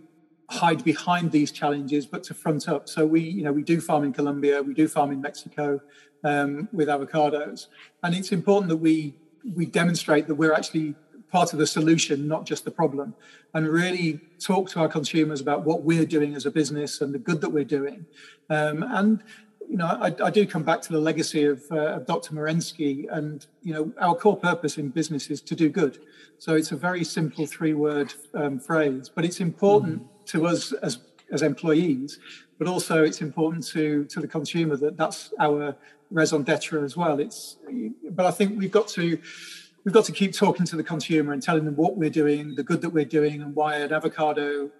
hide 0.50 0.82
behind 0.85 1.30
these 1.30 1.52
challenges, 1.52 2.04
but 2.04 2.23
to 2.25 2.35
front 2.35 2.68
up. 2.68 2.88
So 2.88 3.06
we, 3.06 3.21
you 3.21 3.42
know, 3.42 3.52
we 3.52 3.62
do 3.62 3.80
farm 3.80 4.04
in 4.04 4.12
Colombia, 4.12 4.61
we 4.61 4.75
do 4.75 4.88
farm 4.88 5.12
in 5.12 5.23
Mexico 5.23 5.80
um, 6.25 6.68
with 6.73 6.88
avocados, 6.88 7.68
and 8.02 8.14
it's 8.14 8.32
important 8.32 8.68
that 8.71 8.78
we 8.78 9.14
we 9.54 9.66
demonstrate 9.66 10.26
that 10.26 10.35
we're 10.35 10.52
actually 10.52 10.94
part 11.30 11.52
of 11.52 11.59
the 11.59 11.66
solution, 11.66 12.28
not 12.28 12.44
just 12.44 12.64
the 12.64 12.71
problem, 12.71 13.14
and 13.54 13.66
really 13.66 14.21
talk 14.38 14.68
to 14.68 14.80
our 14.80 14.88
consumers 14.88 15.40
about 15.40 15.64
what 15.64 15.82
we're 15.82 16.04
doing 16.04 16.35
as 16.35 16.44
a 16.44 16.50
business 16.50 17.00
and 17.00 17.14
the 17.14 17.18
good 17.18 17.40
that 17.40 17.49
we're 17.49 17.64
doing. 17.64 18.04
Um, 18.50 18.82
and 18.82 19.23
you 19.73 19.79
know, 19.79 19.87
I, 19.87 20.14
I, 20.23 20.29
do 20.29 20.47
come 20.47 20.64
back 20.64 20.83
to 20.83 20.93
the 20.93 20.99
legacy 20.99 21.45
of, 21.47 21.62
uh, 21.71 21.97
of, 21.97 22.05
Dr. 22.05 22.35
Merensky, 22.35 23.07
and 23.11 23.47
you 23.62 23.73
know, 23.73 23.91
our 23.99 24.14
core 24.14 24.37
purpose 24.37 24.76
in 24.76 24.91
business 24.91 25.31
is 25.31 25.41
to 25.41 25.55
do 25.55 25.71
good. 25.71 25.99
So 26.37 26.57
it's 26.57 26.73
a 26.73 26.76
very 26.76 27.05
simple 27.05 27.47
three-word 27.47 28.12
um, 28.35 28.59
phrase, 28.59 29.09
but 29.09 29.25
it's 29.25 29.41
important 29.41 30.02
mm-hmm. 30.02 30.25
to 30.26 30.47
us 30.47 30.73
as 30.83 30.99
as 31.31 31.41
employees, 31.41 32.19
but 32.59 32.69
also 32.69 33.02
it's 33.02 33.23
important 33.23 33.67
to 33.69 34.05
to 34.12 34.21
the 34.21 34.29
consumer 34.29 34.76
that 34.76 34.99
that's 34.99 35.33
our 35.41 35.75
raison 36.11 36.43
d'être 36.45 36.85
as 36.85 36.95
well. 36.95 37.19
It's, 37.19 37.57
but 38.11 38.26
I 38.26 38.31
think 38.31 38.59
we've 38.59 38.76
got 38.81 38.88
to 38.88 39.19
we've 39.85 39.95
got 39.95 40.05
to 40.05 40.12
keep 40.12 40.35
talking 40.35 40.67
to 40.67 40.76
the 40.76 40.85
consumer 40.85 41.33
and 41.33 41.43
telling 41.43 41.64
them 41.64 41.76
what 41.76 41.97
we're 41.97 42.17
doing, 42.23 42.57
the 42.57 42.62
good 42.71 42.83
that 42.83 42.91
we're 42.91 43.12
doing, 43.21 43.41
and 43.41 43.55
why 43.55 43.76
an 43.76 43.91
avocado 43.91 44.71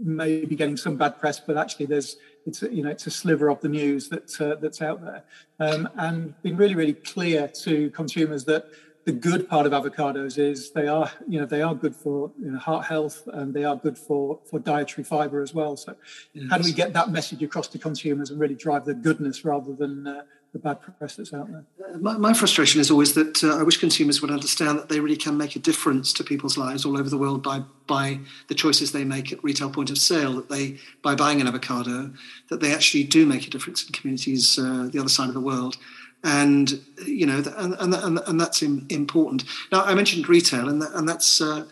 may 0.00 0.44
be 0.44 0.56
getting 0.56 0.76
some 0.76 0.96
bad 0.96 1.20
press, 1.20 1.38
but 1.38 1.56
actually 1.56 1.86
there's 1.86 2.16
it's 2.48 2.62
you 2.62 2.82
know 2.82 2.90
it's 2.90 3.06
a 3.06 3.10
sliver 3.10 3.48
of 3.50 3.60
the 3.60 3.68
news 3.68 4.08
that 4.08 4.40
uh, 4.40 4.56
that's 4.56 4.82
out 4.82 5.00
there, 5.04 5.22
um, 5.60 5.88
and 5.96 6.40
being 6.42 6.56
really 6.56 6.74
really 6.74 6.94
clear 6.94 7.48
to 7.48 7.90
consumers 7.90 8.44
that 8.46 8.66
the 9.04 9.12
good 9.12 9.48
part 9.48 9.64
of 9.64 9.72
avocados 9.72 10.36
is 10.36 10.70
they 10.72 10.86
are 10.86 11.10
you 11.26 11.40
know 11.40 11.46
they 11.46 11.62
are 11.62 11.74
good 11.74 11.96
for 11.96 12.30
you 12.38 12.50
know, 12.50 12.58
heart 12.58 12.84
health 12.84 13.26
and 13.32 13.54
they 13.54 13.64
are 13.64 13.76
good 13.76 13.96
for 13.96 14.38
for 14.44 14.58
dietary 14.58 15.04
fiber 15.04 15.40
as 15.40 15.54
well. 15.54 15.76
So 15.76 15.94
yes. 16.34 16.46
how 16.50 16.58
do 16.58 16.64
we 16.64 16.72
get 16.72 16.92
that 16.92 17.10
message 17.10 17.42
across 17.42 17.68
to 17.68 17.78
consumers 17.78 18.30
and 18.30 18.38
really 18.38 18.54
drive 18.54 18.84
the 18.84 18.94
goodness 18.94 19.44
rather 19.44 19.72
than 19.72 20.06
uh, 20.06 20.22
the 20.58 20.68
bad 20.68 20.98
press 20.98 21.16
that's 21.16 21.32
out 21.32 21.48
there. 21.50 21.64
My, 21.98 22.16
my 22.16 22.32
frustration 22.32 22.80
is 22.80 22.90
always 22.90 23.14
that 23.14 23.42
uh, 23.42 23.58
I 23.58 23.62
wish 23.62 23.78
consumers 23.78 24.20
would 24.20 24.30
understand 24.30 24.78
that 24.78 24.88
they 24.88 25.00
really 25.00 25.16
can 25.16 25.36
make 25.36 25.56
a 25.56 25.58
difference 25.58 26.12
to 26.14 26.24
people's 26.24 26.58
lives 26.58 26.84
all 26.84 26.98
over 26.98 27.08
the 27.08 27.18
world 27.18 27.42
by 27.42 27.62
by 27.86 28.20
the 28.48 28.54
choices 28.54 28.92
they 28.92 29.04
make 29.04 29.32
at 29.32 29.42
retail 29.42 29.70
point 29.70 29.90
of 29.90 29.98
sale. 29.98 30.34
That 30.34 30.48
they 30.48 30.78
by 31.02 31.14
buying 31.14 31.40
an 31.40 31.46
avocado, 31.46 32.12
that 32.50 32.60
they 32.60 32.74
actually 32.74 33.04
do 33.04 33.24
make 33.26 33.46
a 33.46 33.50
difference 33.50 33.84
in 33.84 33.92
communities 33.92 34.58
uh, 34.58 34.88
the 34.92 34.98
other 34.98 35.08
side 35.08 35.28
of 35.28 35.34
the 35.34 35.40
world. 35.40 35.76
And 36.24 36.80
you 37.06 37.26
know, 37.26 37.42
and 37.56 37.74
and, 37.78 37.94
and, 37.94 38.18
and 38.26 38.40
that's 38.40 38.62
important. 38.62 39.44
Now, 39.70 39.84
I 39.84 39.94
mentioned 39.94 40.28
retail, 40.28 40.68
and 40.68 40.82
that, 40.82 40.92
and 40.94 41.08
that's 41.08 41.40
uh, 41.40 41.64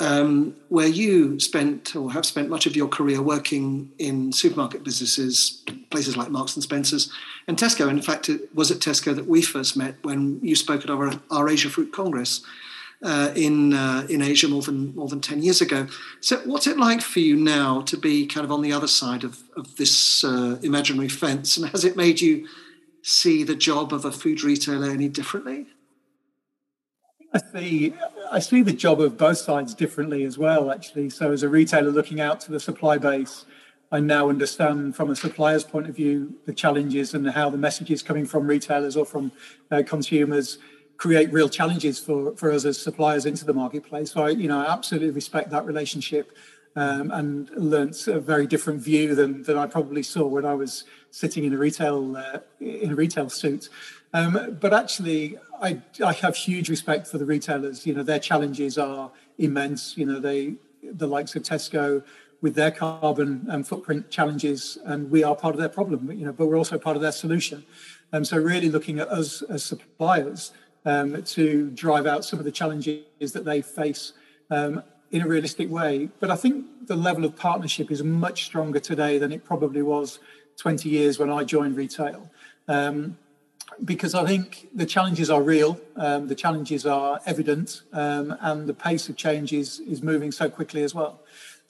um, 0.00 0.56
where 0.68 0.86
you 0.86 1.38
spent 1.38 1.94
or 1.94 2.12
have 2.12 2.26
spent 2.26 2.48
much 2.48 2.66
of 2.66 2.74
your 2.74 2.88
career 2.88 3.22
working 3.22 3.90
in 3.98 4.32
supermarket 4.32 4.84
businesses, 4.84 5.62
places 5.90 6.16
like 6.16 6.30
Marks 6.30 6.56
and 6.56 6.62
Spencers 6.62 7.10
and 7.46 7.56
Tesco. 7.56 7.88
And 7.88 7.98
In 7.98 8.02
fact, 8.02 8.28
it 8.28 8.54
was 8.54 8.70
at 8.70 8.78
Tesco 8.78 9.14
that 9.14 9.26
we 9.26 9.42
first 9.42 9.76
met 9.76 9.96
when 10.02 10.40
you 10.42 10.56
spoke 10.56 10.84
at 10.84 10.90
our, 10.90 11.12
our 11.30 11.48
Asia 11.48 11.68
Fruit 11.68 11.92
Congress 11.92 12.42
uh, 13.02 13.32
in 13.34 13.74
uh, 13.74 14.06
in 14.08 14.22
Asia 14.22 14.48
more 14.48 14.62
than 14.62 14.94
more 14.94 15.08
than 15.08 15.20
ten 15.20 15.42
years 15.42 15.60
ago. 15.60 15.88
So, 16.20 16.38
what's 16.44 16.66
it 16.66 16.78
like 16.78 17.00
for 17.00 17.18
you 17.20 17.36
now 17.36 17.82
to 17.82 17.96
be 17.96 18.26
kind 18.26 18.44
of 18.44 18.52
on 18.52 18.62
the 18.62 18.72
other 18.72 18.86
side 18.86 19.24
of 19.24 19.42
of 19.56 19.76
this 19.76 20.22
uh, 20.22 20.58
imaginary 20.62 21.08
fence, 21.08 21.56
and 21.56 21.68
has 21.70 21.84
it 21.84 21.96
made 21.96 22.20
you 22.20 22.46
see 23.02 23.42
the 23.42 23.56
job 23.56 23.92
of 23.92 24.04
a 24.04 24.12
food 24.12 24.44
retailer 24.44 24.88
any 24.88 25.08
differently? 25.08 25.66
I 27.34 27.40
see. 27.52 27.94
I 28.32 28.38
see 28.38 28.62
the 28.62 28.72
job 28.72 28.98
of 29.02 29.18
both 29.18 29.36
sides 29.36 29.74
differently 29.74 30.24
as 30.24 30.38
well, 30.38 30.70
actually. 30.70 31.10
So, 31.10 31.32
as 31.32 31.42
a 31.42 31.50
retailer 31.50 31.90
looking 31.90 32.18
out 32.18 32.40
to 32.40 32.50
the 32.50 32.58
supply 32.58 32.96
base, 32.96 33.44
I 33.92 34.00
now 34.00 34.30
understand 34.30 34.96
from 34.96 35.10
a 35.10 35.16
supplier's 35.16 35.64
point 35.64 35.86
of 35.86 35.94
view 35.94 36.34
the 36.46 36.54
challenges 36.54 37.12
and 37.12 37.28
how 37.28 37.50
the 37.50 37.58
messages 37.58 38.02
coming 38.02 38.24
from 38.24 38.46
retailers 38.46 38.96
or 38.96 39.04
from 39.04 39.32
uh, 39.70 39.82
consumers 39.86 40.56
create 40.96 41.30
real 41.30 41.50
challenges 41.50 41.98
for, 41.98 42.34
for 42.36 42.50
us 42.50 42.64
as 42.64 42.80
suppliers 42.80 43.26
into 43.26 43.44
the 43.44 43.52
marketplace. 43.52 44.12
So, 44.12 44.22
I, 44.22 44.30
you 44.30 44.48
know, 44.48 44.60
I 44.60 44.72
absolutely 44.72 45.10
respect 45.10 45.50
that 45.50 45.66
relationship 45.66 46.34
um, 46.74 47.10
and 47.10 47.50
learnt 47.50 48.06
a 48.06 48.18
very 48.18 48.46
different 48.46 48.80
view 48.80 49.14
than, 49.14 49.42
than 49.42 49.58
I 49.58 49.66
probably 49.66 50.02
saw 50.02 50.26
when 50.26 50.46
I 50.46 50.54
was 50.54 50.84
sitting 51.10 51.44
in 51.44 51.52
a 51.52 51.58
retail 51.58 52.16
uh, 52.16 52.38
in 52.60 52.92
a 52.92 52.94
retail 52.94 53.28
suit. 53.28 53.68
Um, 54.14 54.58
but 54.60 54.74
actually, 54.74 55.38
I, 55.60 55.80
I 56.04 56.12
have 56.12 56.36
huge 56.36 56.68
respect 56.68 57.06
for 57.06 57.18
the 57.18 57.24
retailers. 57.24 57.86
You 57.86 57.94
know, 57.94 58.02
their 58.02 58.18
challenges 58.18 58.76
are 58.76 59.10
immense. 59.38 59.96
You 59.96 60.06
know, 60.06 60.20
they 60.20 60.54
the 60.82 61.06
likes 61.06 61.34
of 61.36 61.42
Tesco 61.42 62.02
with 62.40 62.54
their 62.56 62.72
carbon 62.72 63.46
um, 63.48 63.62
footprint 63.62 64.10
challenges, 64.10 64.76
and 64.84 65.10
we 65.10 65.22
are 65.22 65.34
part 65.34 65.54
of 65.54 65.60
their 65.60 65.68
problem. 65.68 66.10
You 66.10 66.26
know, 66.26 66.32
but 66.32 66.46
we're 66.46 66.58
also 66.58 66.78
part 66.78 66.96
of 66.96 67.02
their 67.02 67.12
solution. 67.12 67.64
And 68.12 68.20
um, 68.20 68.24
so, 68.24 68.36
really 68.36 68.68
looking 68.68 68.98
at 68.98 69.08
us 69.08 69.40
as 69.42 69.64
suppliers 69.64 70.52
um, 70.84 71.22
to 71.22 71.70
drive 71.70 72.06
out 72.06 72.24
some 72.24 72.38
of 72.38 72.44
the 72.44 72.52
challenges 72.52 73.32
that 73.32 73.44
they 73.44 73.62
face 73.62 74.12
um, 74.50 74.82
in 75.10 75.22
a 75.22 75.26
realistic 75.26 75.70
way. 75.70 76.10
But 76.20 76.30
I 76.30 76.36
think 76.36 76.66
the 76.86 76.96
level 76.96 77.24
of 77.24 77.36
partnership 77.36 77.90
is 77.90 78.02
much 78.02 78.44
stronger 78.44 78.80
today 78.80 79.18
than 79.18 79.32
it 79.32 79.44
probably 79.44 79.82
was 79.82 80.18
20 80.58 80.88
years 80.88 81.18
when 81.18 81.30
I 81.30 81.44
joined 81.44 81.76
retail. 81.76 82.30
Um, 82.68 83.16
because 83.84 84.14
I 84.14 84.26
think 84.26 84.68
the 84.74 84.86
challenges 84.86 85.30
are 85.30 85.42
real, 85.42 85.80
um, 85.96 86.28
the 86.28 86.34
challenges 86.34 86.86
are 86.86 87.20
evident, 87.26 87.82
um, 87.92 88.36
and 88.40 88.66
the 88.66 88.74
pace 88.74 89.08
of 89.08 89.16
change 89.16 89.52
is, 89.52 89.80
is 89.80 90.02
moving 90.02 90.32
so 90.32 90.48
quickly 90.48 90.82
as 90.82 90.94
well. 90.94 91.20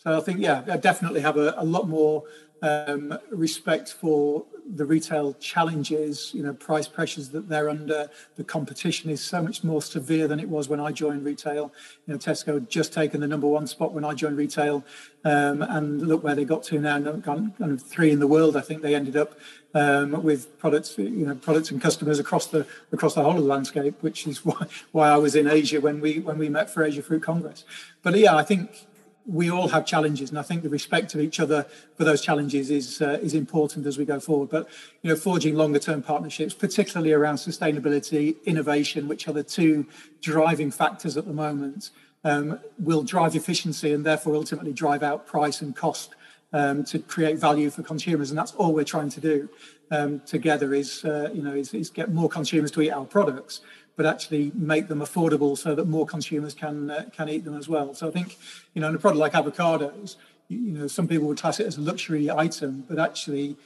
So 0.03 0.17
I 0.17 0.21
think, 0.21 0.41
yeah, 0.41 0.65
I 0.69 0.79
definitely 0.79 1.21
have 1.21 1.37
a, 1.37 1.55
a 1.57 1.65
lot 1.65 1.89
more 1.89 2.25
um, 2.61 3.17
respect 3.31 3.93
for 3.93 4.45
the 4.75 4.85
retail 4.85 5.35
challenges, 5.35 6.33
you 6.35 6.43
know, 6.43 6.55
price 6.55 6.89
pressures 6.89 7.29
that 7.31 7.49
they're 7.49 7.69
under. 7.69 8.11
The 8.35 8.43
competition 8.43 9.11
is 9.11 9.21
so 9.21 9.41
much 9.43 9.63
more 9.63 9.81
severe 9.81 10.27
than 10.27 10.41
it 10.41 10.49
was 10.49 10.69
when 10.69 10.81
I 10.81 10.91
joined 10.91 11.25
retail. 11.25 11.73
You 12.07 12.15
know, 12.15 12.19
Tesco 12.19 12.55
had 12.55 12.69
just 12.69 12.93
taken 12.93 13.21
the 13.21 13.29
number 13.29 13.47
one 13.47 13.69
spot 13.69 13.93
when 13.93 14.05
I 14.05 14.15
joined 14.15 14.37
retail, 14.37 14.85
um, 15.25 15.63
and 15.63 16.03
look 16.03 16.25
where 16.25 16.35
they 16.35 16.45
got 16.45 16.65
to 16.65 16.81
now. 16.81 17.01
Kind 17.21 17.53
of 17.61 17.81
three 17.81 18.11
in 18.11 18.19
the 18.19 18.27
world, 18.27 18.57
I 18.57 18.61
think 18.61 18.83
they 18.83 18.95
ended 18.95 19.17
up 19.17 19.39
um, 19.75 20.23
with 20.23 20.59
products, 20.59 20.99
you 20.99 21.27
know, 21.27 21.37
products 21.37 21.71
and 21.71 21.81
customers 21.81 22.19
across 22.19 22.47
the 22.47 22.67
across 22.93 23.15
the 23.15 23.23
whole 23.23 23.37
of 23.37 23.43
the 23.43 23.49
landscape, 23.49 23.95
which 24.01 24.27
is 24.27 24.45
why 24.45 24.67
why 24.91 25.11
I 25.11 25.17
was 25.17 25.37
in 25.37 25.49
Asia 25.49 25.81
when 25.81 26.01
we 26.01 26.19
when 26.21 26.39
we 26.39 26.49
met 26.49 26.71
for 26.71 26.83
Asia 26.83 27.03
Fruit 27.03 27.23
Congress. 27.23 27.65
But 28.03 28.17
yeah, 28.17 28.37
I 28.37 28.43
think 28.43 28.87
we 29.27 29.51
all 29.51 29.69
have 29.69 29.87
challenges, 29.87 30.31
and 30.31 30.39
I 30.39 30.43
think 30.43 30.63
the 30.63 30.69
respect 30.69 31.15
of 31.15 31.21
each 31.21 31.39
other 31.39 31.67
for 31.97 32.05
those 32.05 32.21
challenges 32.21 32.71
is 32.71 33.01
uh, 33.01 33.19
is 33.23 33.35
important 33.35 33.87
as 33.87 33.97
we 33.99 34.05
go 34.05 34.19
forward. 34.19 34.51
But 34.51 34.69
you 35.03 35.11
know, 35.11 35.17
forging 35.17 35.55
longer 35.55 35.79
term 35.79 36.03
partnerships, 36.03 36.55
particularly 36.55 37.13
around 37.13 37.37
sustainability, 37.37 38.43
innovation, 38.45 39.09
which 39.09 39.29
are 39.29 39.33
the 39.33 39.45
two 39.45 39.87
driving 40.21 40.71
factors 40.71 41.17
at 41.17 41.27
the 41.27 41.33
moment, 41.33 41.91
um, 42.25 42.59
will 42.79 43.03
drive 43.03 43.37
efficiency 43.37 43.93
and 43.93 44.05
therefore 44.05 44.35
ultimately 44.35 44.73
drive 44.73 45.03
out 45.03 45.27
price 45.27 45.61
and 45.63 45.77
cost 45.77 46.15
um, 46.53 46.85
to 46.85 46.99
create 46.99 47.39
value 47.39 47.71
for 47.71 47.83
consumers, 47.83 48.31
and 48.31 48.39
that's 48.39 48.53
all 48.53 48.73
we're 48.75 48.85
trying 48.85 49.09
to 49.11 49.21
do 49.21 49.49
um, 49.93 50.21
together. 50.21 50.75
Is 50.75 51.05
uh, 51.05 51.31
you 51.33 51.43
know 51.43 51.55
is, 51.55 51.73
is 51.75 51.91
get 51.91 52.13
more 52.13 52.29
consumers 52.29 52.73
to 52.73 52.83
eat 52.83 52.91
our 52.91 53.05
products 53.05 53.61
but 53.97 54.07
actually 54.07 54.53
make 54.55 54.89
them 54.89 55.01
affordable 55.01 55.57
so 55.57 55.75
that 55.75 55.87
more 55.87 56.07
consumers 56.07 56.55
can 56.55 56.91
uh, 56.91 57.05
can 57.13 57.29
eat 57.29 57.45
them 57.45 57.57
as 57.57 57.69
well. 57.69 57.95
So 57.95 58.09
I 58.09 58.11
think 58.11 58.39
you 58.75 58.81
know, 58.81 58.89
in 58.89 58.95
a 58.95 58.99
product 58.99 59.21
like 59.21 59.33
avocados, 59.33 60.17
you, 60.49 60.59
you, 60.59 60.73
know, 60.73 60.87
some 60.87 61.07
people 61.09 61.27
would 61.29 61.39
class 61.39 61.61
it 61.61 61.67
as 61.67 61.77
a 61.77 61.81
luxury 61.81 62.31
item, 62.31 62.85
but 62.89 62.99
actually, 62.99 63.57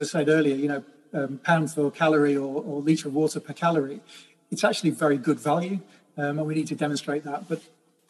as 0.00 0.14
I 0.14 0.20
said 0.20 0.28
earlier, 0.28 0.56
you 0.56 0.68
know, 0.68 0.84
um, 1.12 1.38
pound 1.44 1.72
for 1.72 1.90
calorie 1.90 2.36
or, 2.36 2.62
or 2.62 2.80
liter 2.80 3.08
of 3.08 3.14
water 3.14 3.40
per 3.40 3.52
calorie, 3.52 4.00
it's 4.50 4.64
actually 4.64 4.90
very 4.90 5.16
good 5.16 5.38
value, 5.38 5.80
um, 6.16 6.38
and 6.38 6.46
we 6.46 6.54
need 6.54 6.66
to 6.68 6.74
demonstrate 6.74 7.24
that. 7.24 7.48
But 7.48 7.60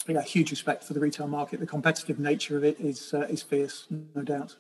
yeah, 0.06 0.22
huge 0.22 0.50
respect 0.50 0.84
for 0.84 0.94
the 0.94 1.00
retail 1.00 1.26
market. 1.26 1.60
The 1.60 1.66
competitive 1.66 2.18
nature 2.18 2.56
of 2.56 2.64
it 2.64 2.78
is 2.80 3.14
uh, 3.14 3.22
is 3.22 3.42
fierce, 3.42 3.86
no 4.14 4.22
doubt. 4.22 4.56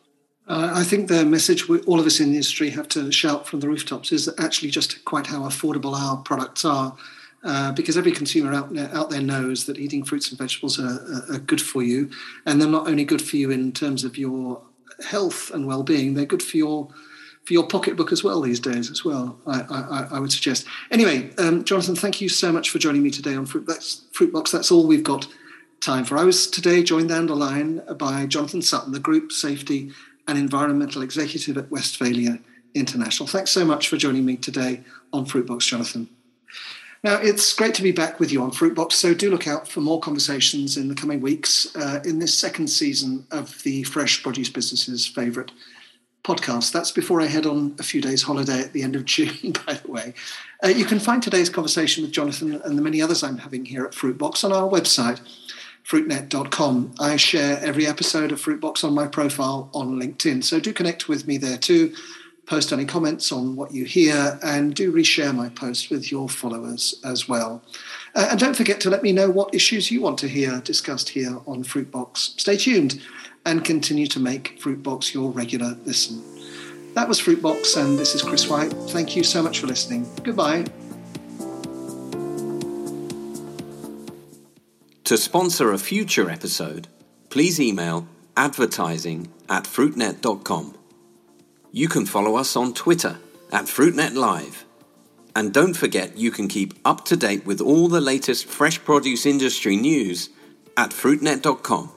Uh, 0.46 0.70
I 0.74 0.84
think 0.84 1.08
the 1.08 1.24
message 1.24 1.68
we, 1.68 1.80
all 1.80 1.98
of 1.98 2.06
us 2.06 2.20
in 2.20 2.26
the 2.26 2.36
industry 2.36 2.70
have 2.70 2.88
to 2.90 3.10
shout 3.10 3.46
from 3.46 3.60
the 3.60 3.68
rooftops 3.68 4.12
is 4.12 4.28
actually 4.38 4.70
just 4.70 5.04
quite 5.04 5.26
how 5.26 5.40
affordable 5.40 5.94
our 5.94 6.18
products 6.18 6.64
are. 6.64 6.96
Uh, 7.42 7.72
because 7.72 7.98
every 7.98 8.12
consumer 8.12 8.54
out 8.54 8.72
there, 8.72 8.88
out 8.94 9.10
there 9.10 9.20
knows 9.20 9.66
that 9.66 9.78
eating 9.78 10.02
fruits 10.02 10.30
and 10.30 10.38
vegetables 10.38 10.80
are, 10.80 10.86
are, 10.86 11.34
are, 11.34 11.38
good 11.38 11.60
for 11.60 11.82
you, 11.82 12.08
and 12.46 12.58
they're 12.58 12.66
not 12.66 12.88
only 12.88 13.04
good 13.04 13.20
for 13.20 13.36
you 13.36 13.50
in 13.50 13.70
terms 13.70 14.02
of 14.02 14.16
your 14.16 14.62
health 15.06 15.50
and 15.50 15.66
well-being, 15.66 16.14
they're 16.14 16.24
good 16.24 16.42
for 16.42 16.56
your 16.56 16.88
for 17.44 17.52
your 17.52 17.66
pocketbook 17.66 18.10
as 18.12 18.24
well 18.24 18.40
these 18.40 18.60
days 18.60 18.90
as 18.90 19.04
well. 19.04 19.38
I, 19.46 19.60
I, 19.60 20.08
I 20.12 20.18
would 20.18 20.32
suggest. 20.32 20.66
Anyway, 20.90 21.30
um, 21.36 21.62
Jonathan, 21.64 21.94
thank 21.94 22.22
you 22.22 22.30
so 22.30 22.50
much 22.50 22.70
for 22.70 22.78
joining 22.78 23.02
me 23.02 23.10
today 23.10 23.34
on 23.34 23.44
Fruit. 23.44 23.66
That's 23.66 24.06
Fruitbox. 24.12 24.50
That's 24.50 24.72
all 24.72 24.86
we've 24.86 25.04
got 25.04 25.28
time 25.82 26.06
for. 26.06 26.16
I 26.16 26.24
was 26.24 26.46
today 26.46 26.82
joined 26.82 27.10
down 27.10 27.26
the 27.26 27.36
line 27.36 27.82
by 27.98 28.24
Jonathan 28.24 28.62
Sutton, 28.62 28.92
the 28.92 28.98
Group 28.98 29.30
Safety 29.30 29.92
and 30.26 30.38
Environmental 30.38 31.02
Executive 31.02 31.56
at 31.56 31.70
Westfalia 31.70 32.40
International. 32.74 33.26
Thanks 33.26 33.50
so 33.50 33.64
much 33.64 33.88
for 33.88 33.96
joining 33.96 34.24
me 34.24 34.36
today 34.36 34.80
on 35.12 35.26
Fruitbox, 35.26 35.60
Jonathan. 35.60 36.08
Now, 37.04 37.16
it's 37.16 37.52
great 37.52 37.74
to 37.74 37.82
be 37.82 37.92
back 37.92 38.18
with 38.18 38.32
you 38.32 38.42
on 38.42 38.50
Fruitbox, 38.50 38.92
so 38.92 39.12
do 39.12 39.30
look 39.30 39.46
out 39.46 39.68
for 39.68 39.82
more 39.82 40.00
conversations 40.00 40.78
in 40.78 40.88
the 40.88 40.94
coming 40.94 41.20
weeks 41.20 41.74
uh, 41.76 42.00
in 42.02 42.18
this 42.18 42.36
second 42.36 42.68
season 42.68 43.26
of 43.30 43.62
the 43.62 43.82
Fresh 43.82 44.22
Produce 44.22 44.48
Business's 44.48 45.06
favourite 45.06 45.52
podcast. 46.24 46.72
That's 46.72 46.90
before 46.90 47.20
I 47.20 47.26
head 47.26 47.44
on 47.44 47.76
a 47.78 47.82
few 47.82 48.00
days' 48.00 48.22
holiday 48.22 48.58
at 48.60 48.72
the 48.72 48.82
end 48.82 48.96
of 48.96 49.04
June, 49.04 49.52
by 49.66 49.74
the 49.74 49.90
way. 49.90 50.14
Uh, 50.64 50.68
you 50.68 50.86
can 50.86 50.98
find 50.98 51.22
today's 51.22 51.50
conversation 51.50 52.02
with 52.02 52.12
Jonathan 52.12 52.54
and 52.64 52.78
the 52.78 52.82
many 52.82 53.02
others 53.02 53.22
I'm 53.22 53.38
having 53.38 53.66
here 53.66 53.84
at 53.84 53.92
Fruitbox 53.92 54.42
on 54.42 54.52
our 54.52 54.68
website, 54.68 55.20
fruitnet.com. 55.86 56.94
I 56.98 57.16
share 57.16 57.58
every 57.60 57.86
episode 57.86 58.32
of 58.32 58.40
Fruitbox 58.40 58.84
on 58.84 58.94
my 58.94 59.06
profile 59.06 59.70
on 59.74 60.00
LinkedIn, 60.00 60.42
so 60.42 60.60
do 60.60 60.72
connect 60.72 61.08
with 61.08 61.26
me 61.26 61.38
there 61.38 61.58
too. 61.58 61.94
Post 62.46 62.72
any 62.72 62.84
comments 62.84 63.32
on 63.32 63.56
what 63.56 63.72
you 63.72 63.84
hear 63.86 64.38
and 64.42 64.74
do 64.74 64.92
reshare 64.92 65.34
my 65.34 65.48
post 65.48 65.88
with 65.88 66.12
your 66.12 66.28
followers 66.28 67.00
as 67.02 67.26
well. 67.26 67.62
Uh, 68.14 68.28
and 68.30 68.38
don't 68.38 68.56
forget 68.56 68.80
to 68.82 68.90
let 68.90 69.02
me 69.02 69.12
know 69.12 69.30
what 69.30 69.54
issues 69.54 69.90
you 69.90 70.02
want 70.02 70.18
to 70.18 70.28
hear 70.28 70.60
discussed 70.60 71.08
here 71.08 71.38
on 71.46 71.64
Fruitbox. 71.64 72.38
Stay 72.38 72.58
tuned 72.58 73.00
and 73.46 73.64
continue 73.64 74.06
to 74.08 74.20
make 74.20 74.60
Fruitbox 74.60 75.14
your 75.14 75.30
regular 75.30 75.76
listen. 75.84 76.22
That 76.94 77.08
was 77.08 77.20
Fruitbox, 77.20 77.76
and 77.76 77.98
this 77.98 78.14
is 78.14 78.22
Chris 78.22 78.48
White. 78.48 78.72
Thank 78.90 79.16
you 79.16 79.24
so 79.24 79.42
much 79.42 79.58
for 79.58 79.66
listening. 79.66 80.06
Goodbye. 80.22 80.64
To 85.04 85.18
sponsor 85.18 85.70
a 85.70 85.76
future 85.76 86.30
episode, 86.30 86.88
please 87.28 87.60
email 87.60 88.08
advertising 88.38 89.30
at 89.50 89.64
fruitnet.com. 89.64 90.78
You 91.72 91.88
can 91.88 92.06
follow 92.06 92.36
us 92.36 92.56
on 92.56 92.72
Twitter 92.72 93.18
at 93.52 93.66
FruitNet 93.66 94.14
Live. 94.14 94.64
And 95.36 95.52
don't 95.52 95.74
forget 95.74 96.16
you 96.16 96.30
can 96.30 96.48
keep 96.48 96.72
up 96.86 97.04
to 97.04 97.18
date 97.18 97.44
with 97.44 97.60
all 97.60 97.88
the 97.88 98.00
latest 98.00 98.46
fresh 98.46 98.82
produce 98.82 99.26
industry 99.26 99.76
news 99.76 100.30
at 100.74 100.92
fruitnet.com. 100.92 101.92